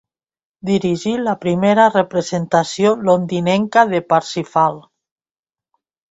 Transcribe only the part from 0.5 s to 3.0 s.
Dirigí la primera representació